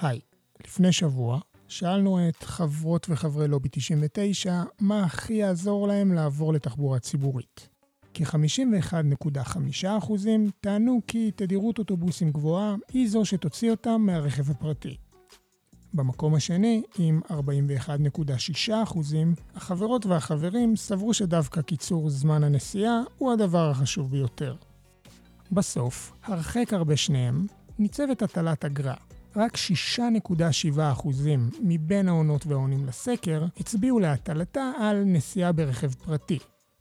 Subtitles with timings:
[0.00, 0.20] היי,
[0.64, 7.68] לפני שבוע שאלנו את חברות וחברי לובי 99 מה הכי יעזור להם לעבור לתחבורה ציבורית.
[8.14, 10.12] כ-51.5%
[10.60, 14.96] טענו כי תדירות אוטובוסים גבוהה היא זו שתוציא אותם מהרכב הפרטי.
[15.94, 17.20] במקום השני, עם
[18.68, 18.72] 41.6%,
[19.54, 24.56] החברות והחברים סברו שדווקא קיצור זמן הנסיעה הוא הדבר החשוב ביותר.
[25.52, 27.46] בסוף, הרחק הרבה שניהם,
[27.78, 29.05] ניצבת הטלת אגרה.
[29.36, 29.56] רק
[29.98, 31.08] 6.7%
[31.62, 36.38] מבין העונות והעונים לסקר הצביעו להטלתה על נסיעה ברכב פרטי.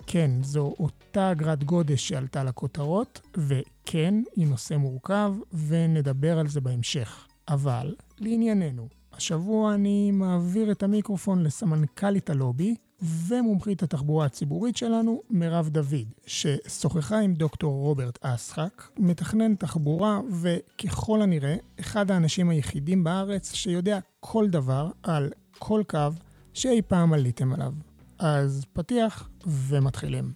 [0.07, 5.33] כן, זו אותה אגרת גודש שעלתה לכותרות, וכן, היא נושא מורכב,
[5.67, 7.27] ונדבר על זה בהמשך.
[7.47, 16.13] אבל, לענייננו, השבוע אני מעביר את המיקרופון לסמנכ"לית הלובי ומומחית התחבורה הציבורית שלנו, מירב דוד,
[16.25, 24.47] ששוחחה עם דוקטור רוברט אסחק, מתכנן תחבורה וככל הנראה, אחד האנשים היחידים בארץ שיודע כל
[24.49, 26.09] דבר על כל קו
[26.53, 27.73] שאי פעם עליתם עליו.
[28.19, 30.33] אז פתיח ומתחילים.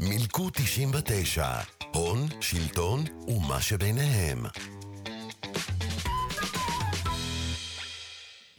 [0.00, 4.38] מילקו 99, הון, שלטון ומה שביניהם.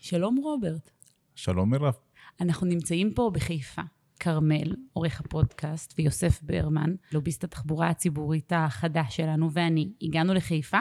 [0.01, 0.89] שלום רוברט.
[1.35, 1.93] שלום מירב.
[2.41, 3.81] אנחנו נמצאים פה בחיפה.
[4.19, 10.79] כרמל, עורך הפודקאסט, ויוסף ברמן, לוביסט התחבורה הציבורית החדש שלנו, ואני, הגענו לחיפה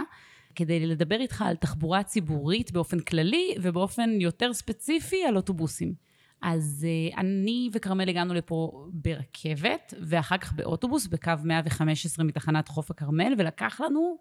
[0.54, 6.03] כדי לדבר איתך על תחבורה ציבורית באופן כללי, ובאופן יותר ספציפי על אוטובוסים.
[6.46, 13.34] אז uh, אני וכרמל הגענו לפה ברכבת, ואחר כך באוטובוס בקו 115 מתחנת חוף הכרמל,
[13.38, 14.16] ולקח לנו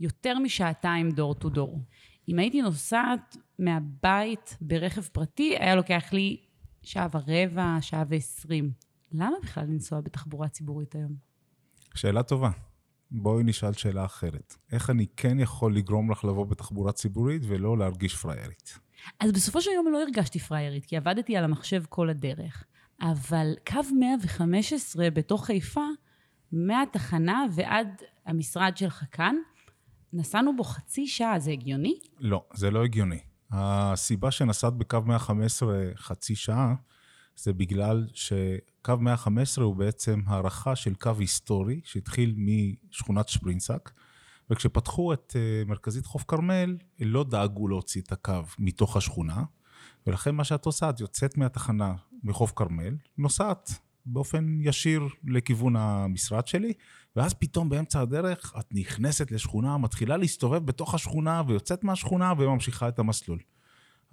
[0.00, 1.78] יותר משעתיים דור טו דור.
[2.28, 6.36] אם הייתי נוסעת מהבית ברכב פרטי, היה לוקח לי
[6.82, 8.72] שעה ורבע, שעה ועשרים.
[9.12, 11.14] למה בכלל לנסוע בתחבורה ציבורית היום?
[11.94, 12.50] שאלה טובה.
[13.10, 14.56] בואי נשאל שאלה אחרת.
[14.72, 18.78] איך אני כן יכול לגרום לך לבוא בתחבורה ציבורית ולא להרגיש פריירית?
[19.20, 22.64] אז בסופו של יום לא הרגשתי פריירית, כי עבדתי על המחשב כל הדרך.
[23.02, 25.84] אבל קו 115 בתוך חיפה,
[26.52, 27.88] מהתחנה ועד
[28.26, 29.36] המשרד שלך כאן,
[30.12, 31.98] נסענו בו חצי שעה, זה הגיוני?
[32.18, 33.18] לא, זה לא הגיוני.
[33.50, 36.74] הסיבה שנסעת בקו 115 חצי שעה,
[37.42, 43.90] זה בגלל שקו 115 הוא בעצם הערכה של קו היסטורי שהתחיל משכונת שפרינסק,
[44.50, 49.42] וכשפתחו את אה, מרכזית חוף כרמל, לא דאגו להוציא את הקו מתוך השכונה,
[50.06, 53.70] ולכן מה שאת עושה, את יוצאת מהתחנה מחוף כרמל, נוסעת
[54.06, 56.72] באופן ישיר לכיוון המשרד שלי,
[57.16, 62.98] ואז פתאום באמצע הדרך את נכנסת לשכונה, מתחילה להסתובב בתוך השכונה ויוצאת מהשכונה וממשיכה את
[62.98, 63.38] המסלול.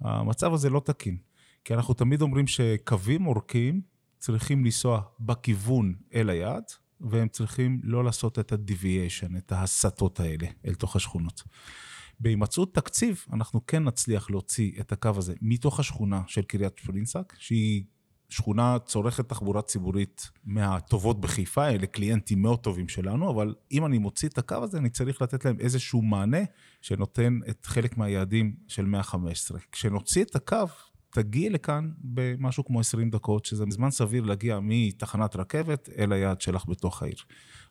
[0.00, 1.16] המצב הזה לא תקין,
[1.64, 3.80] כי אנחנו תמיד אומרים שקווים אורכים
[4.18, 6.64] צריכים לנסוע בכיוון אל היעד,
[7.00, 11.42] והם צריכים לא לעשות את ה-deviation, את ההסטות האלה אל תוך השכונות.
[12.20, 17.84] בהימצאות תקציב, אנחנו כן נצליח להוציא את הקו הזה מתוך השכונה של קריית פרינסק, שהיא
[18.28, 24.28] שכונה צורכת תחבורה ציבורית מהטובות בחיפה, אלה קליינטים מאוד טובים שלנו, אבל אם אני מוציא
[24.28, 26.38] את הקו הזה, אני צריך לתת להם איזשהו מענה
[26.82, 29.58] שנותן את חלק מהיעדים של 115.
[29.72, 30.66] כשנוציא את הקו,
[31.10, 36.64] תגיעי לכאן במשהו כמו 20 דקות, שזה זמן סביר להגיע מתחנת רכבת אל היעד שלך
[36.68, 37.16] בתוך העיר.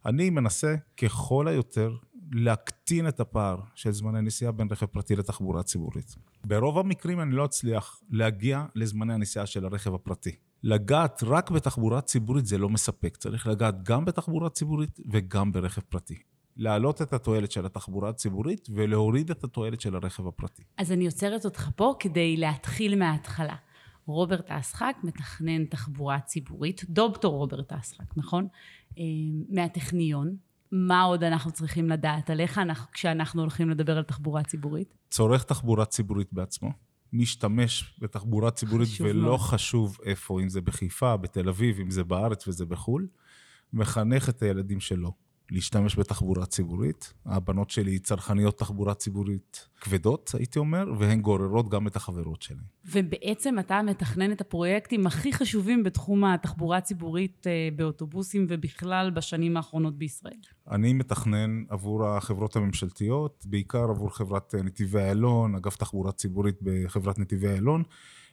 [0.05, 1.95] אני מנסה ככל היותר
[2.31, 6.15] להקטין את הפער של זמני נסיעה בין רכב פרטי לתחבורה ציבורית.
[6.45, 10.35] ברוב המקרים אני לא אצליח להגיע לזמני הנסיעה של הרכב הפרטי.
[10.63, 16.17] לגעת רק בתחבורה ציבורית זה לא מספק, צריך לגעת גם בתחבורה ציבורית וגם ברכב פרטי.
[16.57, 20.63] להעלות את התועלת של התחבורה הציבורית ולהוריד את התועלת של הרכב הפרטי.
[20.77, 23.55] אז אני עוצרת אותך פה כדי להתחיל מההתחלה.
[24.05, 28.47] רוברט אסחק, מתכנן תחבורה ציבורית, דוקטור רוברט אסחק, נכון?
[28.97, 29.03] אה,
[29.49, 30.35] מהטכניון.
[30.71, 34.93] מה עוד אנחנו צריכים לדעת עליך כשאנחנו הולכים לדבר על תחבורה ציבורית?
[35.09, 36.69] צורך תחבורה ציבורית בעצמו.
[37.13, 39.39] משתמש בתחבורה ציבורית ולא מאוד.
[39.39, 43.07] חשוב איפה, אם זה בחיפה, בתל אביב, אם זה בארץ וזה בחו"ל,
[43.73, 47.13] מחנך את הילדים שלו להשתמש בתחבורה ציבורית.
[47.25, 52.61] הבנות שלי צרכניות תחבורה ציבורית כבדות, הייתי אומר, והן גוררות גם את החברות שלהן.
[52.85, 59.97] ובעצם אתה מתכנן את הפרויקטים הכי חשובים בתחום התחבורה הציבורית אה, באוטובוסים ובכלל בשנים האחרונות
[59.97, 60.39] בישראל.
[60.71, 67.19] אני מתכנן עבור החברות הממשלתיות, בעיקר עבור חברת אה, נתיבי איילון, אגף תחבורה ציבורית בחברת
[67.19, 67.83] נתיבי איילון.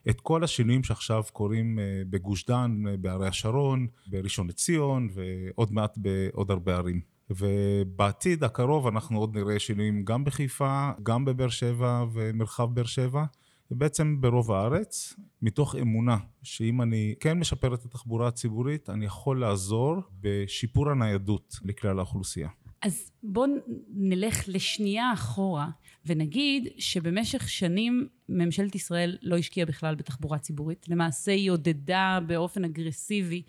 [0.09, 5.97] את כל השינויים שעכשיו קורים אה, בגוש דן, אה, בערי השרון, בראשון לציון ועוד מעט
[5.97, 7.01] בעוד הרבה ערים.
[7.29, 13.25] ובעתיד הקרוב אנחנו עוד נראה שינויים גם בחיפה, גם בבאר שבע ומרחב באר שבע.
[13.71, 20.01] ובעצם ברוב הארץ, מתוך אמונה שאם אני כן משפר את התחבורה הציבורית, אני יכול לעזור
[20.21, 22.49] בשיפור הניידות לכלל האוכלוסייה.
[22.81, 23.51] אז בואו
[23.89, 25.67] נלך לשנייה אחורה
[26.05, 30.89] ונגיד שבמשך שנים ממשלת ישראל לא השקיעה בכלל בתחבורה ציבורית.
[30.89, 33.41] למעשה היא עודדה באופן אגרסיבי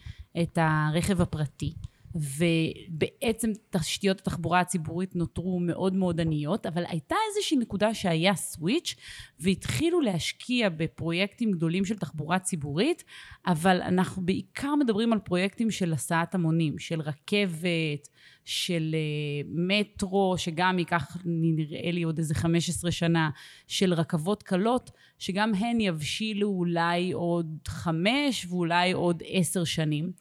[0.43, 1.75] את הרכב הפרטי.
[2.17, 8.95] ובעצם תשתיות התחבורה הציבורית נותרו מאוד מאוד עניות, אבל הייתה איזושהי נקודה שהיה סוויץ'
[9.41, 13.05] והתחילו להשקיע בפרויקטים גדולים של תחבורה ציבורית,
[13.47, 18.09] אבל אנחנו בעיקר מדברים על פרויקטים של הסעת המונים, של רכבת,
[18.47, 23.31] של uh, מטרו, שגם ייקח נראה לי עוד איזה 15 שנה,
[23.67, 30.13] של רכבות קלות, שגם הן יבשילו אולי עוד חמש ואולי עוד עשר שנים.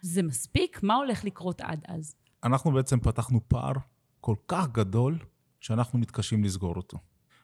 [0.00, 0.82] זה מספיק?
[0.82, 2.14] מה הולך לקרות עד אז?
[2.44, 3.72] אנחנו בעצם פתחנו פער
[4.20, 5.18] כל כך גדול,
[5.60, 6.98] שאנחנו מתקשים לסגור אותו.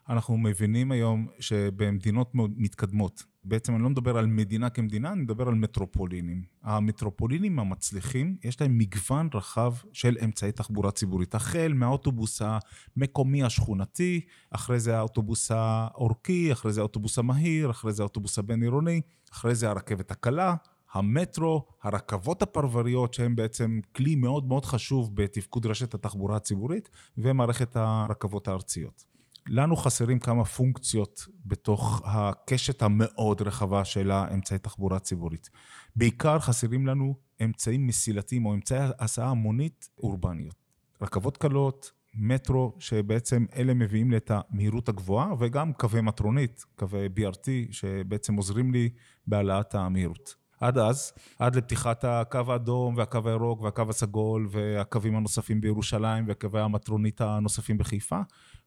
[0.09, 5.55] אנחנו מבינים היום שבמדינות מתקדמות, בעצם אני לא מדבר על מדינה כמדינה, אני מדבר על
[5.55, 6.43] מטרופולינים.
[6.63, 11.35] המטרופולינים המצליחים, יש להם מגוון רחב של אמצעי תחבורה ציבורית.
[11.35, 12.43] החל מהאוטובוס
[12.97, 14.21] המקומי השכונתי,
[14.51, 19.01] אחרי זה האוטובוס האורכי, אחרי זה האוטובוס המהיר, אחרי זה האוטובוס הבין-עירוני,
[19.33, 20.55] אחרי זה הרכבת הקלה,
[20.93, 28.49] המטרו, הרכבות הפרבריות, שהן בעצם כלי מאוד מאוד חשוב בתפקוד רשת התחבורה הציבורית, ומערכת הרכבות
[28.49, 29.11] הארציות.
[29.47, 35.51] לנו חסרים כמה פונקציות בתוך הקשת המאוד רחבה של האמצעי תחבורה ציבורית.
[35.97, 37.15] בעיקר חסרים לנו
[37.45, 40.55] אמצעים מסילתיים או אמצעי הסעה המונית אורבניות.
[41.03, 47.49] רכבות קלות, מטרו, שבעצם אלה מביאים לי את המהירות הגבוהה, וגם קווי מטרונית, קווי BRT,
[47.71, 48.89] שבעצם עוזרים לי
[49.27, 50.35] בהעלאת המהירות.
[50.61, 57.21] עד אז, עד לפתיחת הקו האדום והקו הירוק והקו הסגול והקווים הנוספים בירושלים והקווי המטרונית
[57.21, 58.21] הנוספים בחיפה,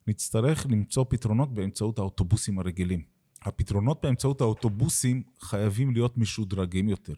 [0.07, 3.03] נצטרך למצוא פתרונות באמצעות האוטובוסים הרגילים.
[3.41, 7.13] הפתרונות באמצעות האוטובוסים חייבים להיות משודרגים יותר.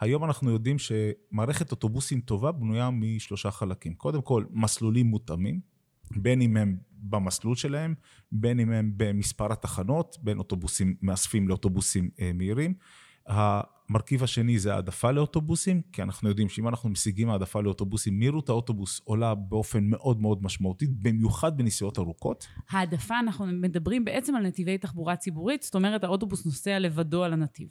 [0.00, 3.94] היום אנחנו יודעים שמערכת אוטובוסים טובה בנויה משלושה חלקים.
[3.94, 5.60] קודם כל, מסלולים מותאמים,
[6.16, 7.94] בין אם הם במסלול שלהם,
[8.32, 12.74] בין אם הם במספר התחנות, בין אוטובוסים מאספים לאוטובוסים אה, מהירים.
[13.88, 19.00] המרכיב השני זה העדפה לאוטובוסים, כי אנחנו יודעים שאם אנחנו משיגים העדפה לאוטובוסים, מהירות האוטובוס
[19.04, 22.46] עולה באופן מאוד מאוד משמעותי, במיוחד בנסיעות ארוכות.
[22.70, 27.68] העדפה, אנחנו מדברים בעצם על נתיבי תחבורה ציבורית, זאת אומרת האוטובוס נוסע לבדו על הנתיב.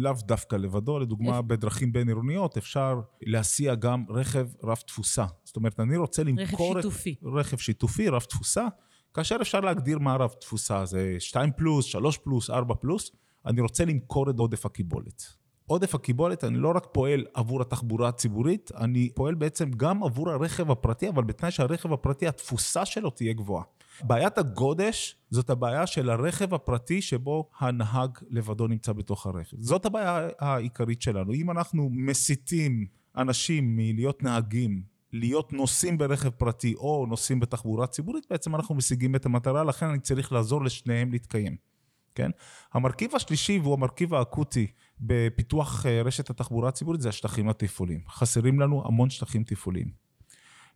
[0.00, 1.44] לאו דווקא לבדו, לדוגמה איפ...
[1.44, 5.24] בדרכים בין-עירוניות אפשר להסיע גם רכב רב תפוסה.
[5.44, 6.72] זאת אומרת, אני רוצה למכור...
[6.72, 7.14] רכב שיתופי.
[7.22, 8.66] רכב שיתופי, רב תפוסה,
[9.14, 13.10] כאשר אפשר להגדיר מה רב תפוסה, זה 2 פלוס, 3 פלוס, 4 פלוס.
[13.46, 15.41] אני רוצה למכור את עודף הקיבולת.
[15.66, 20.70] עודף הקיבולת, אני לא רק פועל עבור התחבורה הציבורית, אני פועל בעצם גם עבור הרכב
[20.70, 23.64] הפרטי, אבל בתנאי שהרכב הפרטי, התפוסה שלו תהיה גבוהה.
[24.02, 29.56] בעיית הגודש זאת הבעיה של הרכב הפרטי שבו הנהג לבדו נמצא בתוך הרכב.
[29.60, 31.32] זאת הבעיה העיקרית שלנו.
[31.34, 32.86] אם אנחנו מסיתים
[33.16, 34.82] אנשים מלהיות נהגים
[35.12, 40.00] להיות נוסעים ברכב פרטי או נוסעים בתחבורה ציבורית, בעצם אנחנו משיגים את המטרה, לכן אני
[40.00, 41.56] צריך לעזור לשניהם להתקיים.
[42.14, 42.30] כן?
[42.72, 44.66] המרכיב השלישי והוא המרכיב האקוטי
[45.02, 48.00] בפיתוח אה, רשת התחבורה הציבורית זה השטחים התפעוליים.
[48.08, 49.90] חסרים לנו המון שטחים תפעוליים.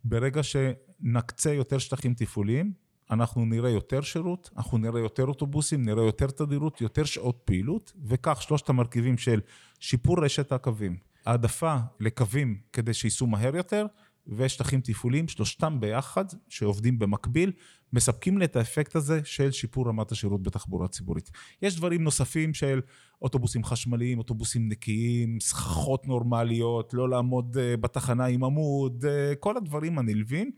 [0.03, 2.73] ברגע שנקצה יותר שטחים תפעוליים,
[3.11, 8.41] אנחנו נראה יותר שירות, אנחנו נראה יותר אוטובוסים, נראה יותר תדירות, יותר שעות פעילות, וכך
[8.41, 9.41] שלושת המרכיבים של
[9.79, 13.85] שיפור רשת הקווים, העדפה לקווים כדי שייסעו מהר יותר,
[14.27, 17.51] ושטחים תפעוליים, שלושתם ביחד, שעובדים במקביל,
[17.93, 21.31] מספקים לי את האפקט הזה של שיפור רמת השירות בתחבורה ציבורית.
[21.61, 22.81] יש דברים נוספים של
[23.21, 29.99] אוטובוסים חשמליים, אוטובוסים נקיים, סככות נורמליות, לא לעמוד אה, בתחנה עם עמוד, אה, כל הדברים
[29.99, 30.51] הנלווים.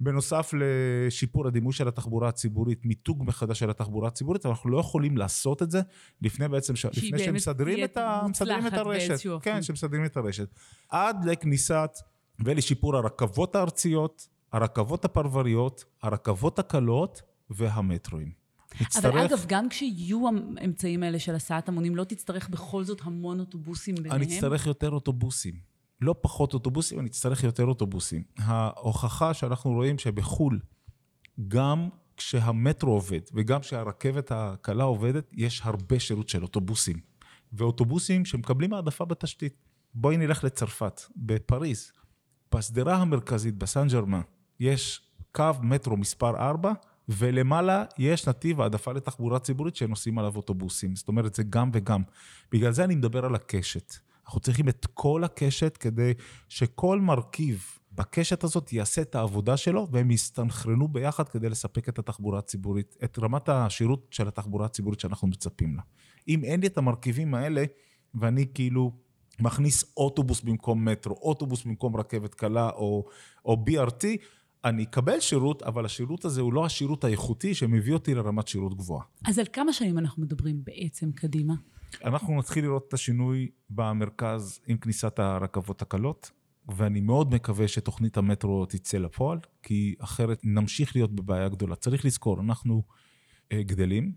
[0.00, 5.62] בנוסף לשיפור הדימוי של התחבורה הציבורית, מיתוג מחדש של התחבורה הציבורית, אנחנו לא יכולים לעשות
[5.62, 5.80] את זה
[6.22, 6.86] לפני בעצם, ש...
[6.86, 8.22] לפני שמסדרים את, ה...
[8.66, 9.14] את הרשת.
[9.42, 10.48] כן, שמסדרים את הרשת.
[10.88, 11.90] עד לכניסת
[12.44, 18.32] ולשיפור הרכבות הארציות, הרכבות הפרבריות, הרכבות הקלות והמטרואים.
[18.80, 19.04] נצטרך...
[19.04, 23.94] אבל אגב, גם כשיהיו האמצעים האלה של הסעת המונים, לא תצטרך בכל זאת המון אוטובוסים
[23.94, 24.22] ביניהם?
[24.22, 25.54] אני אצטרך יותר אוטובוסים.
[26.00, 28.22] לא פחות אוטובוסים, אני אצטרך יותר אוטובוסים.
[28.38, 30.60] ההוכחה שאנחנו רואים שבחו"ל,
[31.48, 37.00] גם כשהמטרו עובד וגם כשהרכבת הקלה עובדת, יש הרבה שירות של אוטובוסים.
[37.52, 39.54] ואוטובוסים שמקבלים העדפה בתשתית.
[39.94, 41.92] בואי נלך לצרפת, בפריז.
[42.54, 44.20] בשדרה המרכזית בסן ג'רמן
[44.62, 45.00] יש
[45.32, 46.72] קו מטרו מספר 4,
[47.08, 50.96] ולמעלה יש נתיב העדפה לתחבורה ציבורית שנוסעים עליו אוטובוסים.
[50.96, 52.02] זאת אומרת, זה גם וגם.
[52.52, 53.94] בגלל זה אני מדבר על הקשת.
[54.26, 56.12] אנחנו צריכים את כל הקשת כדי
[56.48, 62.38] שכל מרכיב בקשת הזאת יעשה את העבודה שלו, והם יסתנכרנו ביחד כדי לספק את התחבורה
[62.38, 65.82] הציבורית, את רמת השירות של התחבורה הציבורית שאנחנו מצפים לה.
[66.28, 67.64] אם אין לי את המרכיבים האלה,
[68.14, 68.92] ואני כאילו
[69.40, 73.04] מכניס אוטובוס במקום מטרו, אוטובוס במקום רכבת קלה או,
[73.44, 74.04] או BRT,
[74.64, 79.04] אני אקבל שירות, אבל השירות הזה הוא לא השירות האיכותי שמביא אותי לרמת שירות גבוהה.
[79.26, 81.54] אז על כמה שנים אנחנו מדברים בעצם קדימה?
[82.04, 86.30] אנחנו נתחיל לראות את השינוי במרכז עם כניסת הרכבות הקלות,
[86.68, 91.76] ואני מאוד מקווה שתוכנית המטרו תצא לפועל, כי אחרת נמשיך להיות בבעיה גדולה.
[91.76, 92.82] צריך לזכור, אנחנו
[93.52, 94.12] אה, גדלים,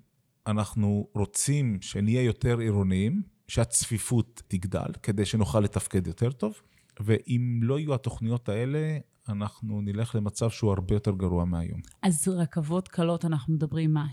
[0.47, 6.61] אנחנו רוצים שנהיה יותר עירוניים, שהצפיפות תגדל, כדי שנוכל לתפקד יותר טוב,
[6.99, 8.97] ואם לא יהיו התוכניות האלה,
[9.29, 11.82] אנחנו נלך למצב שהוא הרבה יותר גרוע מהיום.
[12.01, 14.08] אז רכבות קלות, אנחנו מדברים מה,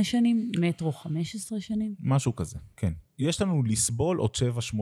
[0.00, 0.50] 7-8 שנים?
[0.60, 1.94] מטרו 15 שנים?
[2.00, 2.92] משהו כזה, כן.
[3.18, 4.30] יש לנו לסבול עוד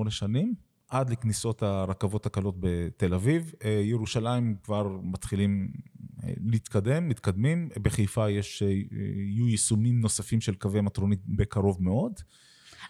[0.07, 0.55] 7-8 שנים,
[0.93, 3.53] עד לכניסות הרכבות הקלות בתל אביב.
[3.65, 5.73] אה, ירושלים כבר מתחילים
[6.25, 7.69] אה, להתקדם, מתקדמים.
[7.83, 12.13] בחיפה יש, אה, יהיו יישומים נוספים של קווי מטרונית בקרוב מאוד.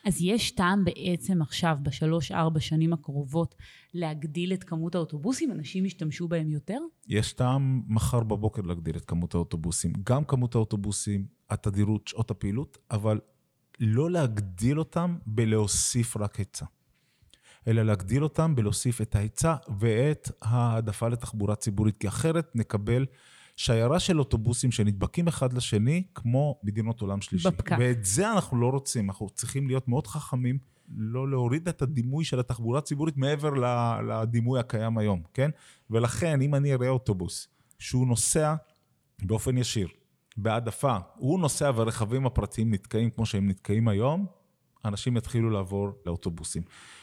[0.05, 3.55] אז יש טעם בעצם עכשיו, בשלוש-ארבע שנים הקרובות,
[3.95, 5.53] להגדיל את כמות האוטובוסים?
[5.53, 6.79] אנשים ישתמשו בהם יותר?
[7.09, 9.93] יש טעם מחר בבוקר להגדיל את כמות האוטובוסים.
[10.05, 13.21] גם כמות האוטובוסים, התדירות, שעות הפעילות, אבל
[13.81, 16.67] לא להגדיל אותם בלהוסיף רק היצע.
[17.69, 23.07] אלא להגדיל אותם בלהוסיף את ההיצע ואת העדפה לתחבורה ציבורית, כי אחרת נקבל
[23.63, 27.49] שיירה של אוטובוסים שנדבקים אחד לשני, כמו מדינות עולם שלישי.
[27.51, 27.77] בפקק.
[27.79, 30.59] ואת זה אנחנו לא רוצים, אנחנו צריכים להיות מאוד חכמים,
[30.97, 33.51] לא להוריד את הדימוי של התחבורה הציבורית מעבר
[34.09, 35.51] לדימוי הקיים היום, כן?
[35.91, 38.55] ולכן, אם אני אראה אוטובוס שהוא נוסע
[39.23, 39.89] באופן ישיר,
[40.37, 44.27] בהעדפה, הוא נוסע והרכבים הפרטיים נתקעים כמו שהם נתקעים היום,
[44.85, 46.63] אנשים יתחילו לעבור לאוטובוסים.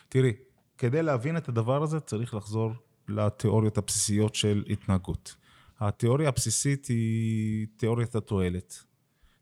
[0.09, 0.33] תראי,
[0.77, 2.71] כדי להבין את הדבר הזה צריך לחזור
[3.07, 5.35] לתיאוריות הבסיסיות של התנהגות.
[5.79, 8.83] התיאוריה הבסיסית היא תיאוריית התועלת.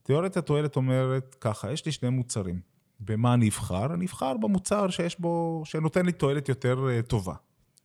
[0.04, 2.60] תיאוריית התועלת אומרת ככה, יש לי שני מוצרים.
[3.00, 3.94] במה אני אבחר?
[3.94, 7.34] אני אבחר במוצר שיש בו, שנותן לי תועלת יותר אה, טובה.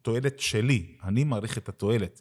[0.02, 2.20] תועלת שלי, אני מעריך את התועלת.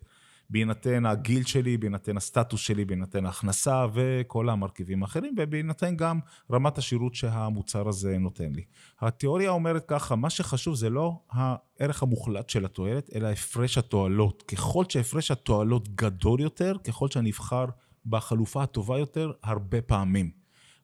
[0.51, 6.19] בהינתן הגיל שלי, בהינתן הסטטוס שלי, בהינתן ההכנסה וכל המרכיבים האחרים, ובהינתן גם
[6.51, 8.63] רמת השירות שהמוצר הזה נותן לי.
[9.01, 14.43] התיאוריה אומרת ככה, מה שחשוב זה לא הערך המוחלט של התועלת, אלא הפרש התועלות.
[14.47, 17.65] ככל שהפרש התועלות גדול יותר, ככל שאני אבחר
[18.05, 20.31] בחלופה הטובה יותר, הרבה פעמים.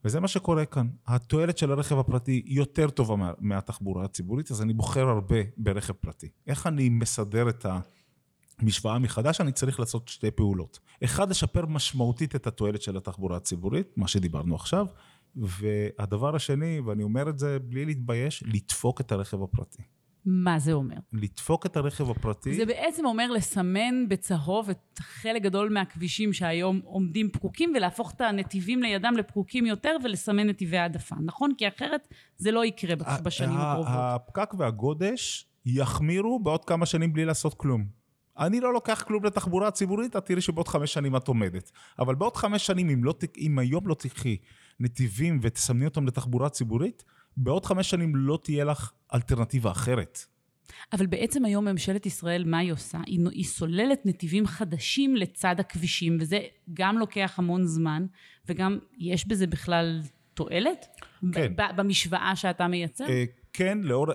[0.06, 0.88] וזה מה שקורה כאן.
[1.08, 6.30] התועלת של הרכב הפרטי יותר טובה מה, מהתחבורה הציבורית, אז אני בוחר הרבה ברכב פרטי.
[6.48, 7.80] איך אני מסדר את ה...
[8.62, 10.80] משוואה מחדש, אני צריך לעשות שתי פעולות.
[11.04, 14.86] אחד, לשפר משמעותית את התועלת של התחבורה הציבורית, מה שדיברנו עכשיו,
[15.36, 19.84] והדבר השני, ואני אומר את זה בלי להתבייש, לדפוק את הרכב הפרטי.
[20.26, 20.96] מה זה אומר?
[21.14, 22.54] לדפוק את הרכב הפרטי...
[22.54, 28.84] זה בעצם אומר לסמן בצהוב את חלק גדול מהכבישים שהיום עומדים פקוקים, ולהפוך את הנתיבים
[28.84, 31.52] לידם לפקוקים יותר, ולסמן נתיבי העדפה, נכון?
[31.58, 33.94] כי אחרת זה לא יקרה בשנים הקרובות.
[33.98, 37.97] הפקק והגודש יחמירו בעוד כמה שנים בלי לעשות כלום.
[38.40, 41.72] אני לא לוקח כלום לתחבורה הציבורית, את תראי שבעוד חמש שנים את עומדת.
[42.00, 44.38] אבל בעוד חמש שנים, אם, לא, אם היום לא תקחי
[44.80, 47.04] נתיבים ותסמני אותם לתחבורה ציבורית,
[47.38, 50.20] בעוד חמש שנים לא תהיה לך אלטרנטיבה אחרת.
[50.94, 53.00] אבל בעצם היום ממשלת ישראל, מה היא עושה?
[53.06, 56.40] היא, היא סוללת נתיבים חדשים לצד הכבישים, וזה
[56.74, 58.06] גם לוקח המון זמן,
[58.48, 60.02] וגם יש בזה בכלל
[60.34, 60.86] תועלת?
[61.34, 61.54] כן.
[61.76, 63.06] במשוואה שאתה מייצר?
[63.58, 64.08] כן, לאור,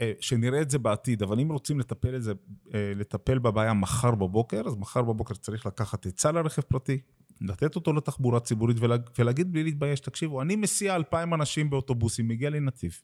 [0.00, 2.32] אה, שנראה את זה בעתיד, אבל אם רוצים לטפל, זה,
[2.74, 7.00] אה, לטפל בבעיה מחר בבוקר, אז מחר בבוקר צריך לקחת היצע לרכב פרטי,
[7.40, 12.50] לתת אותו לתחבורה ציבורית ולה, ולהגיד בלי להתבייש, תקשיבו, אני מסיע אלפיים אנשים באוטובוסים, מגיע
[12.50, 13.00] לי נתיב.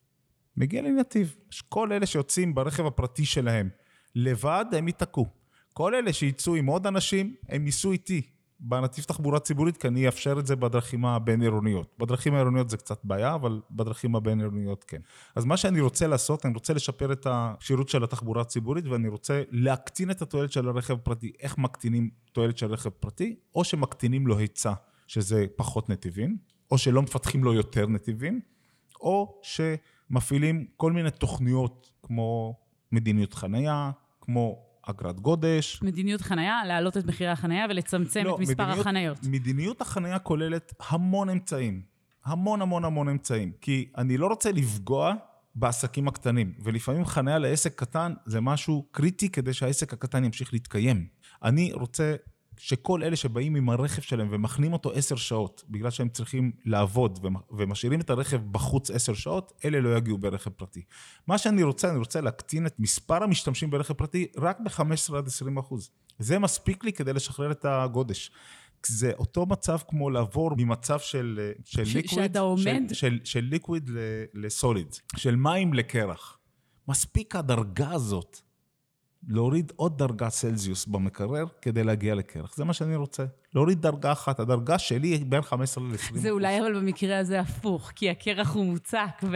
[0.57, 1.35] מגיע לי נתיב.
[1.69, 3.69] כל אלה שיוצאים ברכב הפרטי שלהם
[4.15, 5.25] לבד, הם ייתקעו.
[5.73, 8.21] כל אלה שיצאו עם עוד אנשים, הם ייסעו איתי.
[8.63, 11.95] בנתיב תחבורה ציבורית, כי אני אאפשר את זה בדרכים הבין-עירוניות.
[11.99, 15.01] בדרכים העירוניות זה קצת בעיה, אבל בדרכים הבין-עירוניות כן.
[15.35, 19.43] אז מה שאני רוצה לעשות, אני רוצה לשפר את השירות של התחבורה הציבורית, ואני רוצה
[19.49, 21.31] להקטין את התועלת של הרכב הפרטי.
[21.39, 23.35] איך מקטינים תועלת של רכב פרטי?
[23.55, 24.73] או שמקטינים לו היצע,
[25.07, 26.37] שזה פחות נתיבים,
[26.71, 28.41] או שלא מפתחים לו יותר נתיבים,
[29.01, 32.55] או שמפעילים כל מיני תוכניות כמו
[32.91, 33.91] מדיניות חנייה,
[34.21, 35.79] כמו אגרת גודש.
[35.83, 39.17] מדיניות חנייה, להעלות את מחירי החנייה ולצמצם לא, את מספר מדיניות, החניות.
[39.23, 41.81] מדיניות החנייה כוללת המון אמצעים.
[42.25, 43.51] המון המון המון אמצעים.
[43.61, 45.13] כי אני לא רוצה לפגוע
[45.55, 51.07] בעסקים הקטנים, ולפעמים חנייה לעסק קטן זה משהו קריטי כדי שהעסק הקטן ימשיך להתקיים.
[51.43, 52.15] אני רוצה
[52.63, 58.01] שכל אלה שבאים עם הרכב שלהם ומחנים אותו עשר שעות, בגלל שהם צריכים לעבוד ומשאירים
[58.01, 60.83] את הרכב בחוץ עשר שעות, אלה לא יגיעו ברכב פרטי.
[61.27, 65.57] מה שאני רוצה, אני רוצה להקטין את מספר המשתמשים ברכב פרטי רק ב-15 עד 20
[65.57, 65.89] אחוז.
[66.19, 68.31] זה מספיק לי כדי לשחרר את הגודש.
[68.85, 72.83] זה אותו מצב כמו לעבור ממצב של, של ש, ליקוויד, שאתה עומד...
[72.87, 73.89] של, של, של ליקוויד
[74.33, 76.37] לסוליד, של מים לקרח.
[76.87, 78.41] מספיק הדרגה הזאת.
[79.27, 82.55] להוריד עוד דרגה צלזיוס במקרר כדי להגיע לקרח.
[82.55, 83.25] זה מה שאני רוצה.
[83.55, 84.39] להוריד דרגה אחת.
[84.39, 86.17] הדרגה שלי היא בין 15 ל-20.
[86.17, 89.27] זה אולי אבל במקרה הזה הפוך, כי הקרח הוא מוצק, כן.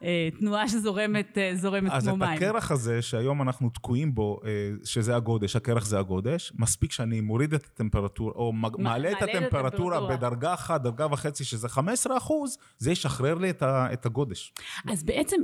[0.00, 2.22] והתנועה שזורמת אה, זורמת כמו מים.
[2.22, 4.50] אז את הקרח הזה, שהיום אנחנו תקועים בו, אה,
[4.84, 10.54] שזה הגודש, הקרח זה הגודש, מספיק שאני מוריד את הטמפרטורה, או מעלה את הטמפרטורה בדרגה
[10.54, 14.54] אחת, דרגה וחצי, שזה 15 אחוז, זה ישחרר לי את הגודש.
[14.88, 15.36] אז בעצם,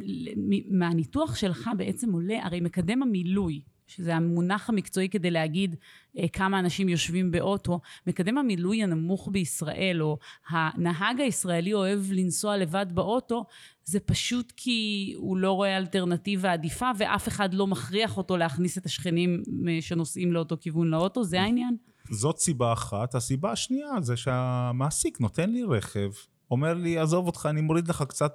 [0.70, 5.76] מהניתוח שלך בעצם עולה, הרי מקדם המילוי, שזה המונח המקצועי כדי להגיד
[6.18, 10.18] אה, כמה אנשים יושבים באוטו, מקדם המילוי הנמוך בישראל, או
[10.48, 13.44] הנהג הישראלי אוהב לנסוע לבד באוטו,
[13.84, 18.86] זה פשוט כי הוא לא רואה אלטרנטיבה עדיפה, ואף אחד לא מכריח אותו להכניס את
[18.86, 21.76] השכנים אה, שנוסעים לאותו כיוון לאוטו, זה העניין?
[22.10, 23.14] זאת סיבה אחת.
[23.14, 26.10] הסיבה השנייה זה שהמעסיק נותן לי רכב
[26.50, 28.34] אומר לי, עזוב אותך, אני מוריד לך קצת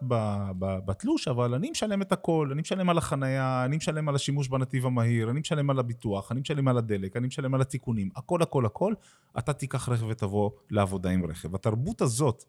[0.60, 4.86] בתלוש, אבל אני משלם את הכל, אני משלם על החנייה, אני משלם על השימוש בנתיב
[4.86, 8.66] המהיר, אני משלם על הביטוח, אני משלם על הדלק, אני משלם על התיקונים, הכל הכל
[8.66, 8.94] הכל,
[9.40, 11.56] אתה תיקח רכב ותבוא לעבודה עם רכב.
[11.56, 12.44] התרבות הזאת,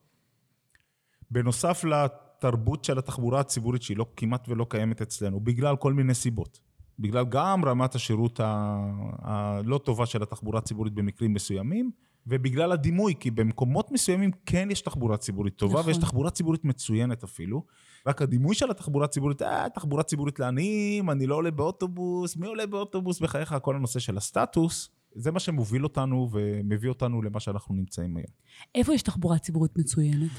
[1.30, 6.60] בנוסף לתרבות של התחבורה הציבורית, שהיא לא, כמעט ולא קיימת אצלנו, בגלל כל מיני סיבות.
[6.98, 8.40] בגלל גם רמת השירות
[9.18, 11.90] הלא טובה של התחבורה הציבורית במקרים מסוימים,
[12.26, 15.86] ובגלל הדימוי, כי במקומות מסוימים כן יש תחבורה ציבורית טובה, נכון.
[15.86, 17.64] ויש תחבורה ציבורית מצוינת אפילו.
[18.06, 22.66] רק הדימוי של התחבורה הציבורית, אה, תחבורה ציבורית לעניים, אני לא עולה באוטובוס, מי עולה
[22.66, 23.54] באוטובוס בחייך?
[23.62, 28.28] כל הנושא של הסטטוס, זה מה שמוביל אותנו ומביא אותנו למה שאנחנו נמצאים היום.
[28.74, 30.30] איפה יש תחבורה ציבורית מצוינת?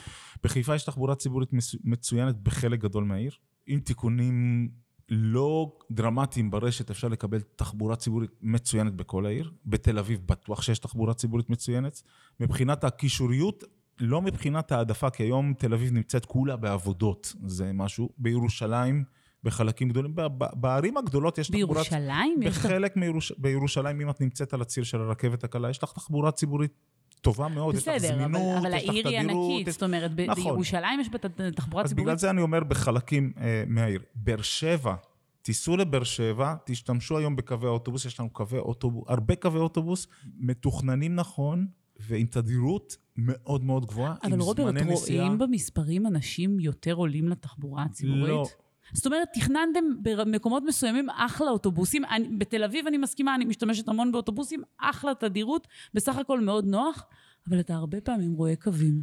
[0.44, 1.50] בחיפה יש תחבורה ציבורית
[1.84, 3.32] מצוינת בחלק גדול מהעיר,
[3.68, 4.70] עם תיקונים
[5.10, 9.52] לא דרמטיים ברשת, אפשר לקבל תחבורה ציבורית מצוינת בכל העיר.
[9.66, 12.02] בתל אביב בטוח שיש תחבורה ציבורית מצוינת.
[12.40, 13.64] מבחינת הקישוריות,
[14.00, 18.10] לא מבחינת העדפה, כי היום תל אביב נמצאת כולה בעבודות, זה משהו.
[18.18, 19.04] בירושלים,
[19.44, 20.16] בחלקים גדולים,
[20.54, 21.84] בערים הגדולות יש תחבורה...
[21.84, 22.40] בירושלים?
[22.46, 23.32] בחלק מירוש...
[23.38, 26.72] בירושלים, אם את נמצאת על הציר של הרכבת הקלה, יש לך תחבורה ציבורית
[27.22, 29.06] טובה מאוד, בסדר, יש לך זמינות, אבל, אבל יש לך תדירות.
[29.06, 29.74] בסדר, אבל העיר היא ענקית, יש...
[29.74, 30.44] זאת אומרת, נכון.
[30.44, 31.08] בירושלים יש
[31.56, 32.06] תחבורה אז ציבורית.
[32.08, 34.02] בגלל זה אני אומר בחלקים אה, מהעיר.
[34.16, 34.96] באר שבע,
[35.42, 41.16] תיסעו לבאר שבע, תשתמשו היום בקווי האוטובוס, יש לנו קווי אוטובוס, הרבה קווי אוטובוס, מתוכננים
[41.16, 41.68] נכון,
[42.00, 44.54] ועם תדירות מאוד מאוד גבוהה, עם זמני נסיעה.
[44.54, 48.30] אבל רוברט, רואים במספרים אנשים יותר עולים לתחבורה הציבורית?
[48.30, 48.46] לא.
[48.94, 52.06] זאת אומרת, תכננתם במקומות מסוימים אחלה אוטובוסים.
[52.06, 57.06] אני, בתל אביב אני מסכימה, אני משתמשת המון באוטובוסים, אחלה תדירות, בסך הכל מאוד נוח,
[57.50, 59.02] אבל אתה הרבה פעמים רואה קווים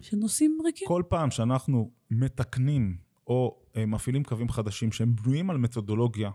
[0.00, 0.88] שנוסעים ריקים.
[0.88, 6.30] כל פעם שאנחנו מתקנים או אה, מפעילים קווים חדשים שהם בנויים על מתודולוגיה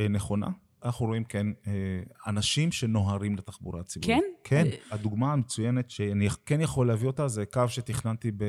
[0.00, 0.48] אה, נכונה,
[0.86, 1.72] אנחנו רואים, כן, אה,
[2.26, 4.24] אנשים שנוהרים לתחבורה הציבורית.
[4.44, 4.64] כן?
[4.70, 4.76] כן.
[4.90, 8.44] הדוגמה המצוינת שאני כן יכול להביא אותה, זה קו שתכננתי, ב,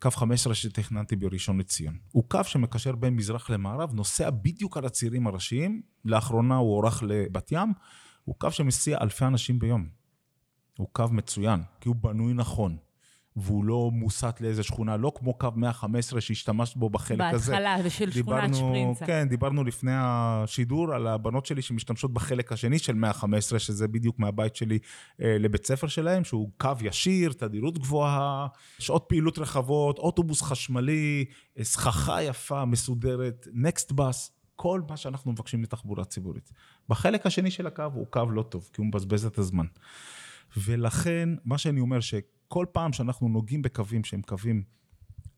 [0.00, 1.98] קו 15 שתכננתי בראשון לציון.
[2.12, 7.52] הוא קו שמקשר בין מזרח למערב, נוסע בדיוק על הצירים הראשיים, לאחרונה הוא הוארך לבת
[7.52, 7.72] ים,
[8.24, 9.88] הוא קו שמסיע אלפי אנשים ביום.
[10.78, 12.76] הוא קו מצוין, כי הוא בנוי נכון.
[13.40, 17.52] והוא לא מוסט לאיזה שכונה, לא כמו קו 115 שהשתמשת בו בחלק בהתחלה, הזה.
[17.52, 19.06] בהתחלה, של שכונת שפרינצה.
[19.06, 24.56] כן, דיברנו לפני השידור על הבנות שלי שמשתמשות בחלק השני של 115, שזה בדיוק מהבית
[24.56, 24.78] שלי
[25.22, 28.46] אה, לבית ספר שלהם, שהוא קו ישיר, תדירות גבוהה,
[28.78, 31.24] שעות פעילות רחבות, אוטובוס חשמלי,
[31.58, 34.32] אה, סככה יפה, מסודרת, נקסט בס.
[34.56, 36.52] כל מה שאנחנו מבקשים לתחבורה ציבורית.
[36.88, 39.66] בחלק השני של הקו הוא קו לא טוב, כי הוא מבזבז את הזמן.
[40.56, 42.14] ולכן, מה שאני אומר, ש...
[42.52, 44.62] כל פעם שאנחנו נוגעים בקווים שהם קווים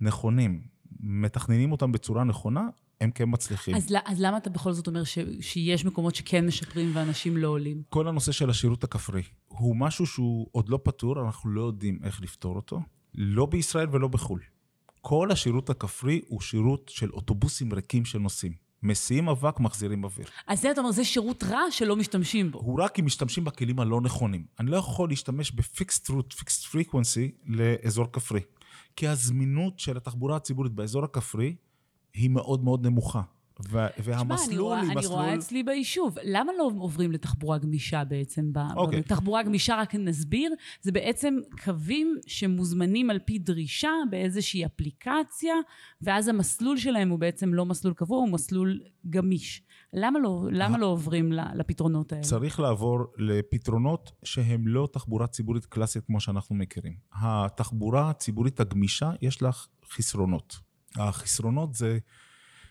[0.01, 0.63] נכונים,
[1.01, 2.69] מתכננים אותם בצורה נכונה,
[3.01, 3.75] הם כן מצליחים.
[3.75, 7.83] אז, אז למה אתה בכל זאת אומר ש, שיש מקומות שכן משפרים ואנשים לא עולים?
[7.89, 12.23] כל הנושא של השירות הכפרי הוא משהו שהוא עוד לא פתור, אנחנו לא יודעים איך
[12.23, 12.81] לפתור אותו,
[13.15, 14.41] לא בישראל ולא בחו"ל.
[15.01, 18.53] כל השירות הכפרי הוא שירות של אוטובוסים ריקים של נוסעים.
[18.83, 20.27] מסיעים אבק, מחזירים אוויר.
[20.47, 22.59] אז זה אתה אומר, זה שירות רע שלא משתמשים בו.
[22.59, 24.45] הוא רק אם משתמשים בכלים הלא נכונים.
[24.61, 28.41] אני לא יכול להשתמש ב fixed route, fixed frequency לאזור כפרי.
[28.97, 31.55] כי הזמינות של התחבורה הציבורית באזור הכפרי
[32.15, 33.23] היא מאוד מאוד נמוכה.
[33.69, 35.15] ו- והמסלול אני היא אני מסלול...
[35.15, 36.19] רואה אצלי ביישוב.
[36.25, 38.53] למה לא עוברים לתחבורה גמישה בעצם?
[38.77, 39.03] אוקיי.
[39.03, 45.55] תחבורה גמישה, רק נסביר, זה בעצם קווים שמוזמנים על פי דרישה באיזושהי אפליקציה,
[46.03, 49.63] ואז המסלול שלהם הוא בעצם לא מסלול קבוע, הוא מסלול גמיש.
[49.93, 52.25] למה לא, למה לא עוברים לפתרונות האלה?
[52.25, 56.95] צריך לעבור לפתרונות שהם לא תחבורה ציבורית קלאסית כמו שאנחנו מכירים.
[57.13, 60.57] התחבורה הציבורית הגמישה, יש לך חסרונות.
[60.97, 61.99] החסרונות זה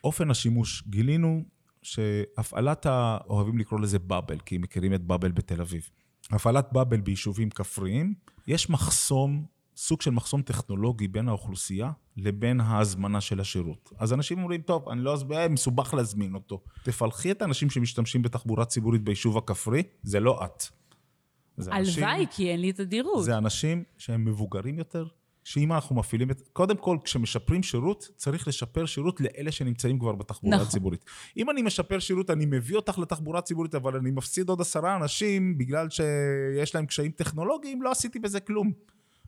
[0.04, 0.84] אופן השימוש.
[0.88, 1.44] גילינו
[1.82, 3.18] שהפעלת, ה...
[3.30, 5.90] אוהבים לקרוא לזה באבל, כי מכירים את באבל בתל אביב.
[6.32, 8.14] הפעלת באבל ביישובים כפריים,
[8.48, 13.94] יש מחסום, סוג של מחסום טכנולוגי בין האוכלוסייה לבין ההזמנה של השירות.
[13.98, 16.62] אז אנשים אומרים, טוב, אני לא אזמין, מסובך להזמין אותו.
[16.84, 20.64] תפלחי את האנשים שמשתמשים בתחבורה ציבורית ביישוב הכפרי, זה לא את.
[21.68, 23.24] הלוואי, כי אין לי את הדירות.
[23.26, 25.08] זה אנשים שהם מבוגרים יותר,
[25.44, 26.42] שאם אנחנו מפעילים את...
[26.54, 30.68] קודם כל, כשמשפרים שירות, צריך לשפר שירות לאלה שנמצאים כבר בתחבורה נכון.
[30.68, 31.06] הציבורית.
[31.38, 35.58] אם אני משפר שירות, אני מביא אותך לתחבורה הציבורית, אבל אני מפסיד עוד עשרה אנשים
[35.58, 38.72] בגלל שיש להם קשיים טכנולוגיים, לא עשיתי בזה כלום.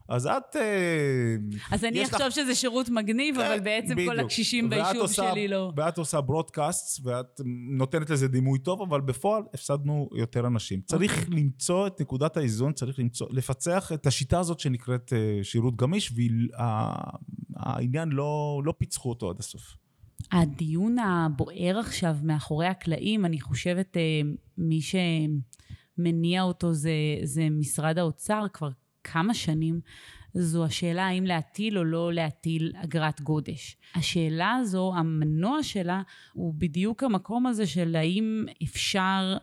[0.09, 0.55] אז את...
[0.55, 1.35] אה,
[1.71, 4.25] אז אני יש לך- אחשוב שזה שירות מגניב, אבל כן, בעצם כל בדיוק.
[4.25, 5.71] הקשישים ואת ביישוב עושה- שלי לא.
[5.77, 7.41] ואת עושה ברודקאסט, ואת
[7.77, 10.81] נותנת לזה דימוי טוב, אבל בפועל הפסדנו יותר אנשים.
[10.81, 11.39] צריך אוקיי.
[11.39, 16.13] למצוא את נקודת האיזון, צריך למצוא, לפצח את השיטה הזאת שנקראת אה, שירות גמיש,
[17.55, 19.75] והעניין לא, לא פיצחו אותו עד הסוף.
[20.31, 24.01] הדיון הבוער עכשיו מאחורי הקלעים, אני חושבת, אה,
[24.57, 24.79] מי
[25.97, 26.91] שמניע אותו זה,
[27.23, 28.69] זה משרד האוצר כבר
[29.03, 29.79] כמה שנים,
[30.33, 33.77] זו השאלה האם להטיל או לא להטיל אגרת גודש.
[33.95, 36.01] השאלה הזו, המנוע שלה,
[36.33, 39.37] הוא בדיוק המקום הזה של האם אפשר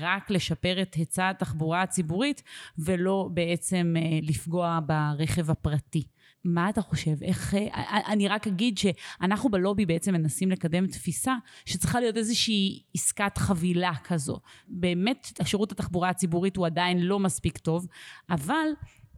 [0.00, 2.42] רק לשפר את היצע התחבורה הציבורית,
[2.78, 6.02] ולא בעצם אה, לפגוע ברכב הפרטי.
[6.44, 7.22] מה אתה חושב?
[7.22, 7.54] איך...
[7.54, 13.92] אה, אני רק אגיד שאנחנו בלובי בעצם מנסים לקדם תפיסה שצריכה להיות איזושהי עסקת חבילה
[14.04, 14.40] כזו.
[14.68, 17.86] באמת, השירות התחבורה הציבורית הוא עדיין לא מספיק טוב,
[18.30, 18.66] אבל...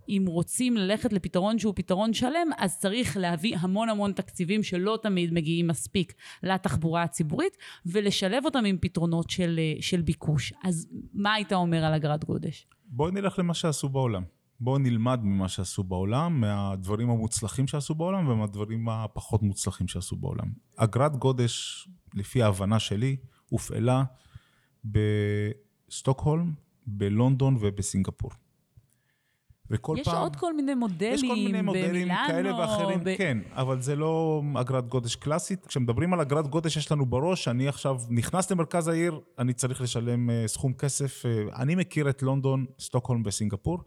[0.09, 5.33] אם רוצים ללכת לפתרון שהוא פתרון שלם, אז צריך להביא המון המון תקציבים שלא תמיד
[5.33, 10.53] מגיעים מספיק לתחבורה הציבורית, ולשלב אותם עם פתרונות של, אה, של ביקוש.
[10.64, 12.66] אז מה היית אומר על אגרת גודש?
[12.87, 14.23] בואי נלך למה שעשו בעולם.
[14.61, 20.53] בואו נלמד ממה שעשו בעולם, מהדברים המוצלחים שעשו בעולם ומהדברים הפחות מוצלחים שעשו בעולם.
[20.77, 23.16] אגרת גודש, לפי ההבנה שלי,
[23.49, 24.05] הופעלה
[24.85, 26.53] בסטוקהולם,
[26.87, 28.31] בלונדון ובסינגפור.
[29.70, 30.16] וכל יש פעם...
[30.16, 33.16] עוד כל מיני מודלים, יש כל מיני מודלים במילאנו, כאלה ואחרים, ב...
[33.16, 35.66] כן, אבל זה לא אגרת גודש קלאסית.
[35.66, 40.31] כשמדברים על אגרת גודש, יש לנו בראש, אני עכשיו נכנס למרכז העיר, אני צריך לשלם
[40.31, 41.22] uh, סכום כסף.
[41.24, 43.78] Uh, אני מכיר את לונדון, סטוקהולם וסינגפור,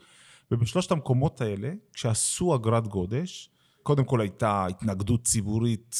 [0.51, 3.49] ובשלושת המקומות האלה, כשעשו אגרת גודש,
[3.83, 5.95] קודם כל הייתה התנגדות ציבורית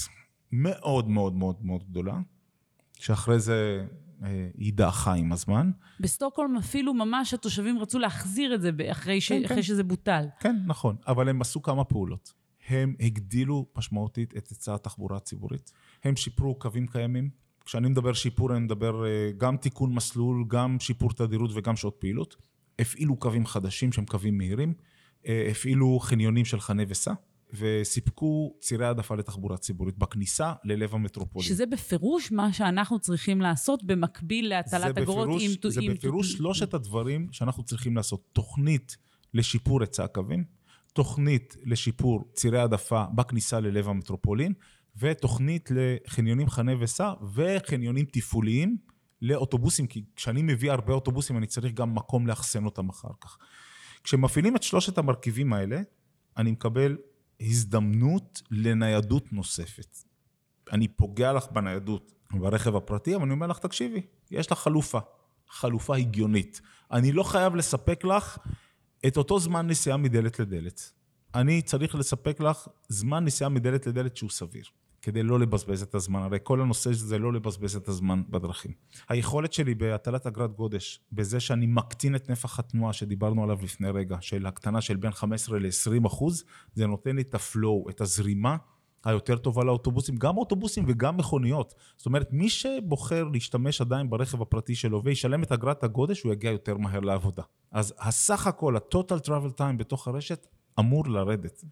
[0.52, 2.20] מאוד מאוד מאוד מאוד גדולה,
[3.00, 3.86] שאחרי זה אה,
[4.58, 5.72] היא דעכה עם הזמן.
[6.00, 9.32] בסטוקהולם אפילו ממש התושבים רצו להחזיר את זה אחרי, ש...
[9.32, 9.64] כן, אחרי כן.
[9.64, 10.26] שזה בוטל.
[10.40, 12.34] כן, נכון, אבל הם עשו כמה פעולות.
[12.68, 15.72] הם הגדילו משמעותית את היצע התחבורה הציבורית.
[16.04, 17.30] הם שיפרו קווים קיימים.
[17.66, 22.36] כשאני מדבר שיפור, אני מדבר אה, גם תיקון מסלול, גם שיפור תדירות וגם שעות פעילות.
[22.80, 24.74] הפעילו קווים חדשים שהם קווים מהירים.
[25.28, 27.14] אה, הפעילו חניונים של חנה וסע,
[27.54, 31.48] וסיפקו צירי העדפה לתחבורה ציבורית בכניסה ללב המטרופולין.
[31.50, 35.72] שזה בפירוש מה שאנחנו צריכים לעשות במקביל להטלת אגרות עם...
[35.72, 38.24] זה עם- בפירוש שלושת הדברים שאנחנו צריכים לעשות.
[38.34, 38.98] תוכנית
[39.34, 40.44] לשיפור היצע הקווים,
[40.94, 44.54] תוכנית לשיפור צירי העדפה בכניסה ללב המטרופולין,
[44.98, 48.78] ותוכנית לחניונים חנה וסע וחניונים תפעוליים
[49.22, 53.38] לאוטובוסים, כי כשאני מביא הרבה אוטובוסים אני צריך גם מקום לאחסן אותם אחר כך.
[54.04, 55.82] כשמפעילים את שלושת המרכיבים האלה,
[56.38, 56.98] אני מקבל
[57.42, 59.98] הזדמנות לניידות נוספת.
[60.72, 64.02] אני פוגע לך בניידות ברכב הפרטי, אבל אני אומר לך, תקשיבי,
[64.32, 65.00] יש לך חלופה,
[65.50, 66.62] חלופה הגיונית.
[66.92, 68.38] אני לא חייב לספק לך
[69.08, 70.92] את אותו זמן נסיעה מדלת לדלת.
[71.36, 74.66] אני צריך לספק לך זמן נסיעה מדלת לדלת שהוא סביר,
[75.02, 76.22] כדי לא לבזבז את הזמן.
[76.22, 78.72] הרי כל הנושא זה לא לבזבז את הזמן בדרכים.
[79.10, 84.18] היכולת שלי בהטלת אגרת גודש, בזה שאני מקטין את נפח התנועה שדיברנו עליו לפני רגע,
[84.22, 88.58] של הקטנה של בין 15 ל-20 אחוז, זה נותן לי את הפלואו, את הזרימה
[89.06, 91.74] היותר טובה לאוטובוסים, גם אוטובוסים וגם מכוניות.
[91.98, 96.52] זאת אומרת, מי שבוחר להשתמש עדיין ברכב הפרטי שלו וישלם את אגרת הגודש, הוא יגיע
[96.52, 97.44] יותר מהר לעבודה.
[97.72, 100.48] אז הסך הכל, ה-total travel time בתוך הרשת,
[100.80, 101.64] אמור לרדת.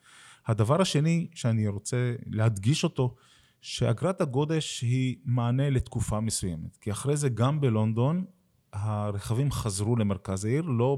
[0.47, 3.15] הדבר השני שאני רוצה להדגיש אותו,
[3.61, 6.77] שאגרת הגודש היא מענה לתקופה מסוימת.
[6.77, 8.25] כי אחרי זה גם בלונדון,
[8.73, 10.97] הרכבים חזרו למרכז העיר, לא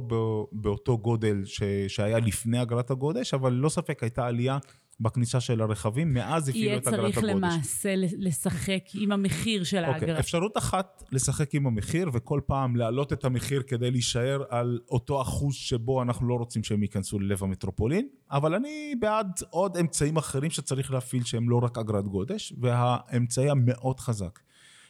[0.52, 1.64] באותו גודל ש...
[1.88, 4.58] שהיה לפני אגרת הגודש, אבל ללא ספק הייתה עלייה
[5.02, 7.16] בכניסה של הרכבים, מאז הפעילו את אגרת הגודש.
[7.16, 10.20] יהיה צריך למעשה לשחק עם המחיר של אוקיי, האגרה.
[10.20, 15.56] אפשרות אחת, לשחק עם המחיר, וכל פעם להעלות את המחיר כדי להישאר על אותו אחוז
[15.56, 20.92] שבו אנחנו לא רוצים שהם ייכנסו ללב המטרופולין, אבל אני בעד עוד אמצעים אחרים שצריך
[20.92, 24.40] להפעיל שהם לא רק אגרת גודש, והאמצעי המאוד חזק,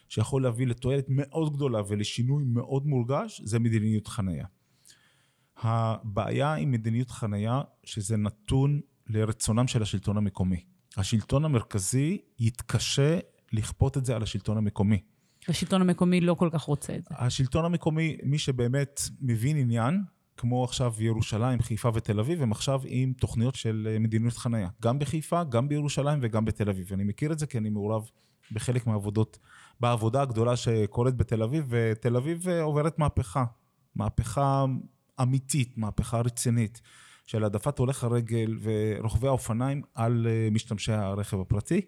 [0.08, 4.46] שיכול להביא לתועלת מאוד גדולה ולשינוי מאוד מורגש, זה מדיניות חנייה.
[5.56, 8.80] הבעיה עם מדיניות חנייה, שזה נתון
[9.12, 10.64] לרצונם של השלטון המקומי.
[10.96, 13.18] השלטון המרכזי יתקשה
[13.52, 15.00] לכפות את זה על השלטון המקומי.
[15.48, 17.14] השלטון המקומי לא כל כך רוצה את זה.
[17.18, 20.02] השלטון המקומי, מי שבאמת מבין עניין,
[20.36, 24.68] כמו עכשיו ירושלים, חיפה ותל אביב, הם עכשיו עם תוכניות של מדיניות חנייה.
[24.82, 26.92] גם בחיפה, גם בירושלים וגם בתל אביב.
[26.92, 28.10] אני מכיר את זה כי אני מעורב
[28.52, 29.38] בחלק מהעבודות,
[29.80, 33.44] בעבודה הגדולה שקורית בתל אביב, ותל אביב עוברת מהפכה.
[33.94, 34.64] מהפכה
[35.22, 36.80] אמיתית, מהפכה רצינית.
[37.26, 41.80] של העדפת הולך הרגל ורוכבי האופניים על אה, משתמשי הרכב הפרטי,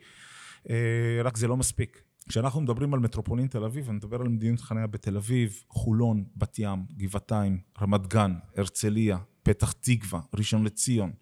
[0.71, 2.03] אה, רק זה לא מספיק.
[2.29, 6.59] כשאנחנו מדברים על מטרופולין תל אביב, אני מדבר על מדיניות חניה בתל אביב, חולון, בת
[6.59, 11.13] ים, גבעתיים, רמת גן, הרצליה, פתח תקווה, ראשון לציון,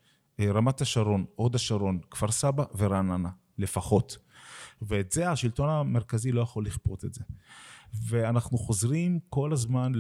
[0.40, 4.18] אה, רמת השרון, הוד השרון, כפר סבא ורעננה, לפחות.
[4.82, 7.20] ואת זה השלטון המרכזי לא יכול לכפות את זה.
[8.06, 9.92] ואנחנו חוזרים כל הזמן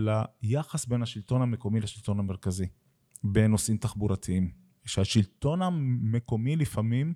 [0.42, 2.66] ליחס בין השלטון המקומי לשלטון המרכזי.
[3.24, 4.62] בנושאים תחבורתיים.
[4.84, 7.14] שהשלטון המקומי לפעמים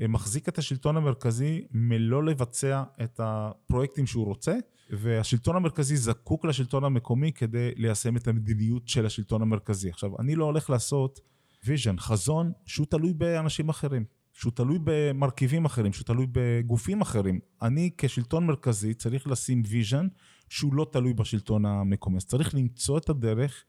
[0.00, 4.56] אה, מחזיק את השלטון המרכזי מלא לבצע את הפרויקטים שהוא רוצה,
[4.90, 9.90] והשלטון המרכזי זקוק לשלטון המקומי כדי ליישם את המדיניות של השלטון המרכזי.
[9.90, 11.20] עכשיו, אני לא הולך לעשות
[11.64, 17.40] vision, חזון, שהוא תלוי באנשים אחרים, שהוא תלוי במרכיבים אחרים, שהוא תלוי בגופים אחרים.
[17.62, 20.06] אני כשלטון מרכזי צריך לשים vision
[20.48, 22.16] שהוא לא תלוי בשלטון המקומי.
[22.16, 23.64] אז צריך למצוא את הדרך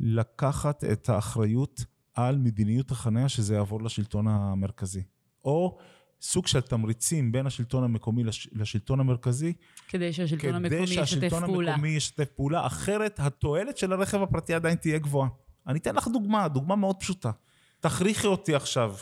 [0.00, 5.02] לקחת את האחריות על מדיניות החניה שזה יעבור לשלטון המרכזי.
[5.44, 5.78] או
[6.20, 9.52] סוג של תמריצים בין השלטון המקומי לשלטון המרכזי.
[9.88, 11.06] כדי שהשלטון המקומי ישתף פעולה.
[11.06, 15.28] כדי שהשלטון המקומי ישתף פעולה, אחרת התועלת של הרכב הפרטי עדיין תהיה גבוהה.
[15.66, 17.30] אני אתן לך דוגמה, דוגמה מאוד פשוטה.
[17.80, 18.94] תכריחי אותי עכשיו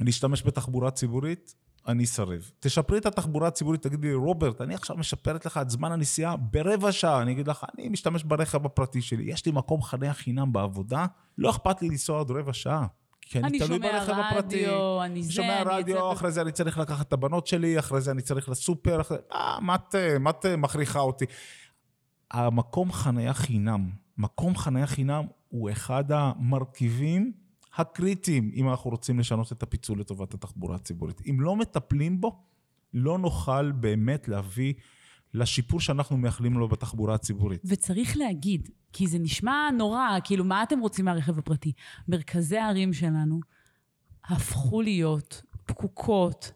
[0.00, 1.54] להשתמש בתחבורה ציבורית,
[1.86, 2.50] אני אסרב.
[2.60, 6.92] תשפרי את התחבורה הציבורית, תגידי לי, רוברט, אני עכשיו משפרת לך את זמן הנסיעה ברבע
[6.92, 7.22] שעה.
[7.22, 11.06] אני אגיד לך, אני משתמש ברכב הפרטי שלי, יש לי מקום חניה חינם בעבודה,
[11.38, 12.86] לא אכפת לי לנסוע עוד רבע שעה.
[13.20, 14.66] כי אני, אני תלוי ברכב רדיו, הפרטי.
[15.04, 18.10] אני זה, שומע אני רדיו, אחרי זה אני צריך לקחת את הבנות שלי, אחרי זה
[18.10, 19.18] אני צריך לסופר, אחרי...
[19.32, 21.24] אה, מה את, מה את מכריחה אותי?
[22.30, 27.32] המקום חניה חינם, מקום חניה חינם הוא אחד המרכיבים
[27.78, 31.20] הקריטיים, אם אנחנו רוצים לשנות את הפיצול לטובת התחבורה הציבורית.
[31.26, 32.42] אם לא מטפלים בו,
[32.94, 34.74] לא נוכל באמת להביא
[35.34, 37.62] לשיפור שאנחנו מייחלים לו בתחבורה הציבורית.
[37.64, 41.72] וצריך להגיד, כי זה נשמע נורא, כאילו, מה אתם רוצים מהרכב הפרטי?
[42.08, 43.40] מרכזי הערים שלנו
[44.24, 46.52] הפכו להיות פקוקות,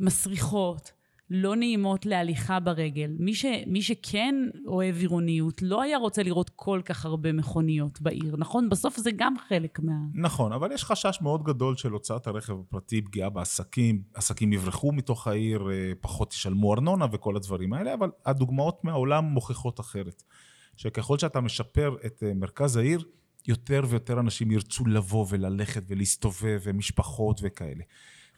[0.00, 0.92] מסריחות,
[1.30, 3.10] לא נעימות להליכה ברגל.
[3.18, 4.34] מי, ש, מי שכן
[4.66, 8.68] אוהב עירוניות לא היה רוצה לראות כל כך הרבה מכוניות בעיר, נכון?
[8.68, 9.92] בסוף זה גם חלק מה...
[10.14, 15.26] נכון, אבל יש חשש מאוד גדול של הוצאת הרכב הפרטי, פגיעה בעסקים, עסקים יברחו מתוך
[15.26, 20.22] העיר, אה, פחות ישלמו ארנונה וכל הדברים האלה, אבל הדוגמאות מהעולם מוכיחות אחרת.
[20.76, 23.04] שככל שאתה משפר את אה, מרכז העיר,
[23.48, 27.84] יותר ויותר אנשים ירצו לבוא וללכת ולהסתובב, ומשפחות וכאלה.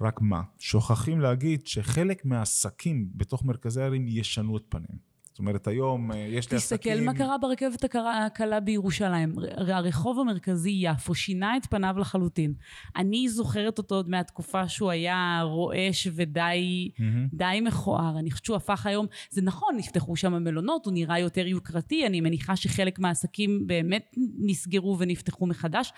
[0.00, 5.06] רק מה, שוכחים להגיד שחלק מהעסקים בתוך מרכזי הערים ישנו את פניהם.
[5.36, 6.92] זאת אומרת, היום אה, יש לי עסקים...
[6.92, 7.84] תסתכל מה קרה ברכבת
[8.26, 9.34] הקלה בירושלים.
[9.56, 12.54] הרחוב המרכזי יפו שינה את פניו לחלוטין.
[12.96, 17.60] אני זוכרת אותו עוד מהתקופה שהוא היה רועש ודי mm-hmm.
[17.62, 18.18] מכוער.
[18.18, 19.06] אני חושבת שהוא הפך היום...
[19.30, 24.96] זה נכון, נפתחו שם מלונות, הוא נראה יותר יוקרתי, אני מניחה שחלק מהעסקים באמת נסגרו
[24.98, 25.92] ונפתחו מחדש,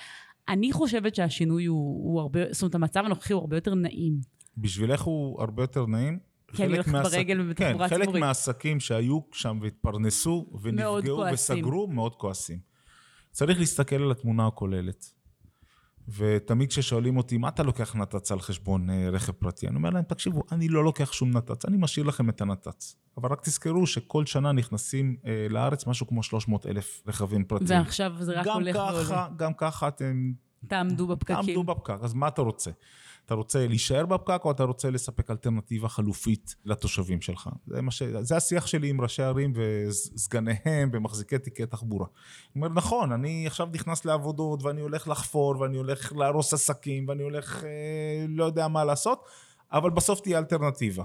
[0.48, 4.20] אני חושבת שהשינוי הוא, הוא הרבה, זאת אומרת, המצב הנוכחי הוא הרבה יותר נעים.
[4.56, 6.18] בשבילך הוא הרבה יותר נעים?
[6.52, 7.12] כי אני הולכת מהעסק...
[7.12, 8.10] ברגל ובתחבורה כן, ציבורית.
[8.10, 12.58] חלק מהעסקים שהיו שם והתפרנסו ונפגעו וסגרו, מאוד כועסים.
[13.30, 15.12] צריך להסתכל על התמונה הכוללת.
[16.16, 19.68] ותמיד כששואלים אותי, מה אתה לוקח נת"צ על חשבון אה, רכב פרטי?
[19.68, 22.96] אני אומר להם, תקשיבו, אני לא לוקח שום נת"צ, אני משאיר לכם את הנת"צ.
[23.16, 27.80] אבל רק תזכרו שכל שנה נכנסים אה, לארץ משהו כמו 300 אלף רכבים פרטיים.
[27.80, 29.28] ועכשיו זה רק הולך ועולה.
[29.36, 30.32] גם ככה אתם...
[30.68, 31.36] תעמדו בפקקים.
[31.36, 32.70] תעמדו בפקק, אז מה אתה רוצה?
[33.28, 37.50] אתה רוצה להישאר בפקק או אתה רוצה לספק אלטרנטיבה חלופית לתושבים שלך?
[37.66, 38.02] זה, ש...
[38.02, 42.06] זה השיח שלי עם ראשי ערים וסגניהם ומחזיקי תיקי תחבורה.
[42.06, 47.22] אני אומר, נכון, אני עכשיו נכנס לעבודות ואני הולך לחפור ואני הולך להרוס עסקים ואני
[47.22, 49.24] הולך אה, לא יודע מה לעשות,
[49.72, 51.04] אבל בסוף תהיה אלטרנטיבה.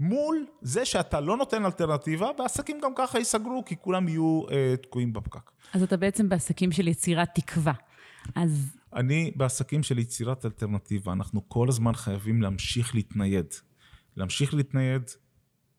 [0.00, 5.12] מול זה שאתה לא נותן אלטרנטיבה, והעסקים גם ככה ייסגרו, כי כולם יהיו אה, תקועים
[5.12, 5.50] בפקק.
[5.72, 7.72] אז אתה בעצם בעסקים של יצירת תקווה.
[8.34, 13.46] אז אני, בעסקים של יצירת אלטרנטיבה, אנחנו כל הזמן חייבים להמשיך להתנייד.
[14.16, 15.02] להמשיך להתנייד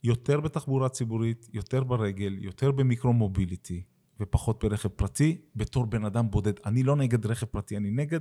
[0.04, 3.84] יותר בתחבורה ציבורית, יותר ברגל, יותר במיקרו-מוביליטי,
[4.20, 6.54] ופחות ברכב פרטי, בתור בן אדם בודד.
[6.66, 8.20] אני לא נגד רכב פרטי, אני נגד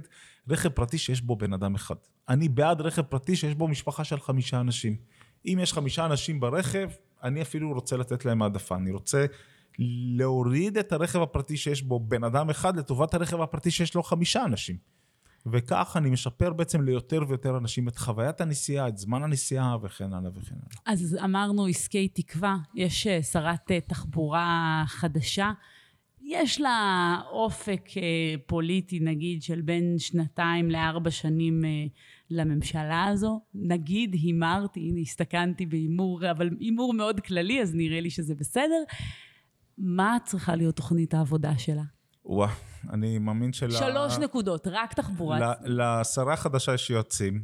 [0.48, 1.94] רכב פרטי שיש בו בן אדם אחד.
[2.28, 4.96] אני בעד רכב פרטי שיש בו משפחה של חמישה אנשים.
[5.46, 6.90] אם יש חמישה אנשים ברכב,
[7.22, 8.76] אני אפילו רוצה לתת להם העדפה.
[8.76, 9.26] אני רוצה
[9.78, 14.44] להוריד את הרכב הפרטי שיש בו בן אדם אחד לטובת הרכב הפרטי שיש לו חמישה
[14.44, 14.76] אנשים.
[15.46, 20.30] וכך אני משפר בעצם ליותר ויותר אנשים את חוויית הנסיעה, את זמן הנסיעה וכן הלאה
[20.34, 20.76] וכן הלאה.
[20.86, 25.52] אז אמרנו עסקי תקווה, יש אה, שרת אה, תחבורה חדשה.
[26.24, 31.64] יש לה אופק אה, פוליטי, נגיד, של בין שנתיים לארבע שנים
[32.30, 33.40] לממשלה הזו.
[33.54, 38.82] נגיד, הימרתי, הנה, הסתכנתי בהימור, אבל הימור מאוד כללי, אז נראה לי שזה בסדר.
[39.78, 41.82] מה צריכה להיות תוכנית העבודה שלה?
[42.24, 42.54] וואה,
[42.90, 43.70] אני מאמין של...
[43.70, 45.54] שלוש נקודות, רק תחבורה.
[45.64, 47.42] לשרה החדשה יש יועצים,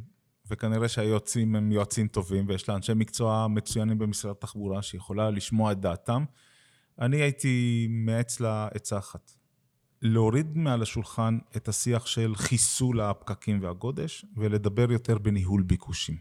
[0.49, 5.79] וכנראה שהיועצים הם יועצים טובים, ויש לה אנשי מקצוע מצוינים במשרד התחבורה, שיכולה לשמוע את
[5.79, 6.25] דעתם.
[6.99, 9.31] אני הייתי מייעץ לה עצה אחת.
[10.01, 16.17] להוריד מעל השולחן את השיח של חיסול הפקקים והגודש, ולדבר יותר בניהול ביקושים.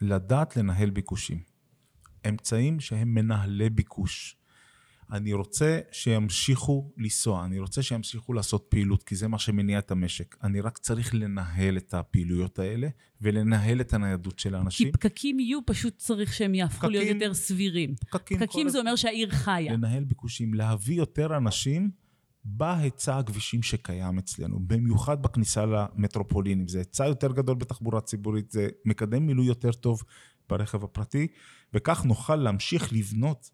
[0.00, 1.42] לדעת לנהל ביקושים.
[2.28, 4.36] אמצעים שהם מנהלי ביקוש.
[5.12, 10.36] אני רוצה שימשיכו לנסוע, אני רוצה שימשיכו לעשות פעילות, כי זה מה שמניע את המשק.
[10.42, 12.88] אני רק צריך לנהל את הפעילויות האלה,
[13.20, 14.86] ולנהל את הניידות של האנשים.
[14.86, 17.94] כי פקקים יהיו, פשוט צריך שהם יהפכו פקקים, להיות יותר סבירים.
[17.94, 19.72] פקקים, פקקים זה אומר שהעיר חיה.
[19.72, 21.90] לנהל ביקושים, להביא יותר אנשים
[22.44, 26.68] בהיצע הכבישים שקיים אצלנו, במיוחד בכניסה למטרופולינים.
[26.68, 30.02] זה היצע יותר גדול בתחבורה ציבורית, זה מקדם מילוי יותר טוב
[30.48, 31.26] ברכב הפרטי,
[31.74, 33.50] וכך נוכל להמשיך לבנות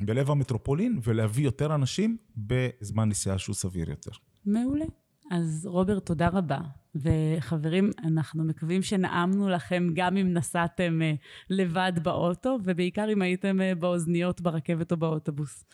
[0.00, 4.10] בלב המטרופולין ולהביא יותר אנשים בזמן נסיעה שהוא סביר יותר.
[4.46, 4.84] מעולה.
[5.30, 6.58] אז רוברט, תודה רבה.
[6.94, 11.12] וחברים, אנחנו מקווים שנעמנו לכם גם אם נסעתם אה,
[11.50, 15.64] לבד באוטו, ובעיקר אם הייתם אה, באוזניות, ברכבת או באוטובוס.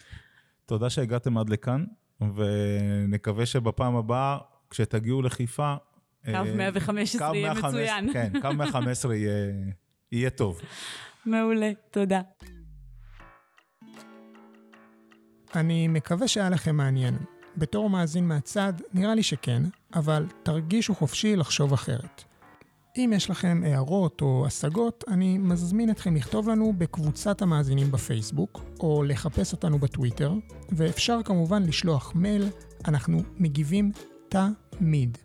[0.66, 1.84] תודה שהגעתם עד לכאן,
[2.20, 4.38] ונקווה שבפעם הבאה,
[4.70, 5.74] כשתגיעו לחיפה...
[6.24, 8.12] קו 115 אה, יהיה מצוין.
[8.12, 9.52] כן, קו 115 יהיה,
[10.12, 10.60] יהיה טוב.
[11.26, 12.20] מעולה, תודה.
[15.54, 17.18] אני מקווה שהיה לכם מעניין.
[17.56, 19.62] בתור מאזין מהצד, נראה לי שכן,
[19.94, 22.24] אבל תרגישו חופשי לחשוב אחרת.
[22.96, 29.02] אם יש לכם הערות או השגות, אני מזמין אתכם לכתוב לנו בקבוצת המאזינים בפייסבוק, או
[29.02, 30.32] לחפש אותנו בטוויטר,
[30.72, 32.48] ואפשר כמובן לשלוח מייל,
[32.88, 33.92] אנחנו מגיבים
[34.28, 35.18] תמיד.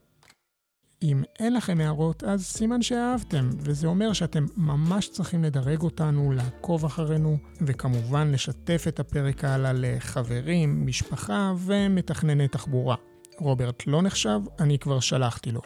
[1.04, 6.86] אם אין לכם הערות, אז סימן שאהבתם, וזה אומר שאתם ממש צריכים לדרג אותנו, לעקוב
[6.86, 12.96] אחרינו, וכמובן לשתף את הפרק הלאה לחברים, משפחה ומתכנני תחבורה.
[13.40, 15.62] רוברט לא נחשב, אני כבר שלחתי לו.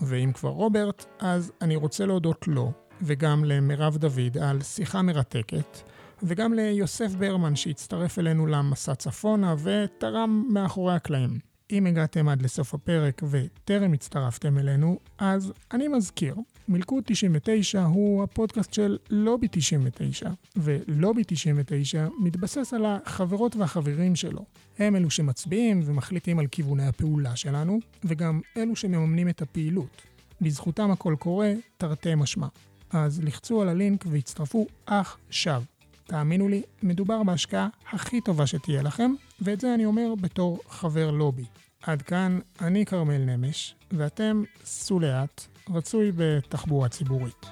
[0.00, 5.78] ואם כבר רוברט, אז אני רוצה להודות לו, וגם למירב דוד על שיחה מרתקת,
[6.22, 11.47] וגם ליוסף ברמן שהצטרף אלינו למסע צפונה ותרם מאחורי הקלעים.
[11.72, 16.36] אם הגעתם עד לסוף הפרק וטרם הצטרפתם אלינו, אז אני מזכיר,
[16.68, 24.44] מלכוד 99 הוא הפודקאסט של לובי 99, ולובי 99 מתבסס על החברות והחברים שלו.
[24.78, 30.02] הם אלו שמצביעים ומחליטים על כיווני הפעולה שלנו, וגם אלו שמממנים את הפעילות.
[30.40, 32.46] בזכותם הכל קורה, תרתי משמע.
[32.90, 35.62] אז לחצו על הלינק והצטרפו עכשיו.
[36.08, 41.44] תאמינו לי, מדובר בהשקעה הכי טובה שתהיה לכם, ואת זה אני אומר בתור חבר לובי.
[41.82, 47.46] עד כאן, אני כרמל נמש, ואתם, סעו לאט, רצוי בתחבורה ציבורית.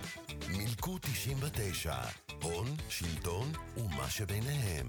[0.51, 1.95] מילקו 99,
[2.43, 4.87] הון, שלטון ומה שביניהם.